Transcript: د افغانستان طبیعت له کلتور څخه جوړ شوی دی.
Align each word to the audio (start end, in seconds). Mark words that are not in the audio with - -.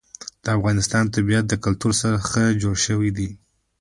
د 0.43 0.45
افغانستان 0.57 1.03
طبیعت 1.15 1.45
له 1.51 1.57
کلتور 1.65 1.91
څخه 2.01 2.41
جوړ 2.61 2.75
شوی 2.85 3.09
دی. 3.17 3.29